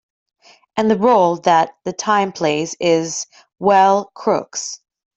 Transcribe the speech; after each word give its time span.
And 0.77 0.89
the 0.89 0.97
role 0.97 1.35
that 1.41 1.73
The 1.85 1.93
Time 1.93 2.31
plays 2.31 2.75
is, 2.79 3.27
well, 3.59 4.09
crooks. 4.15 4.79